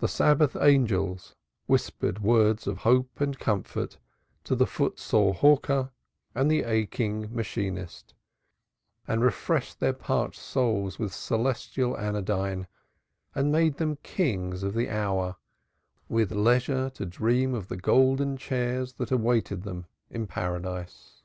The 0.00 0.08
Sabbath 0.08 0.56
Angels 0.56 1.36
whispered 1.66 2.18
words 2.18 2.66
of 2.66 2.78
hope 2.78 3.20
and 3.20 3.38
comfort 3.38 3.96
to 4.42 4.56
the 4.56 4.66
foot 4.66 4.98
sore 4.98 5.32
hawker 5.34 5.92
and 6.34 6.50
the 6.50 6.64
aching 6.64 7.32
machinist, 7.32 8.12
and 9.06 9.22
refreshed 9.22 9.78
their 9.78 9.92
parched 9.92 10.40
souls 10.40 10.98
with 10.98 11.14
celestial 11.14 11.96
anodyne 11.96 12.66
and 13.36 13.52
made 13.52 13.76
them 13.76 13.98
kings 14.02 14.64
of 14.64 14.74
the 14.74 14.90
hour, 14.90 15.36
with 16.08 16.32
leisure 16.32 16.90
to 16.94 17.06
dream 17.06 17.54
of 17.54 17.68
the 17.68 17.76
golden 17.76 18.36
chairs 18.36 18.94
that 18.94 19.12
awaited 19.12 19.62
them 19.62 19.86
in 20.10 20.26
Paradise. 20.26 21.22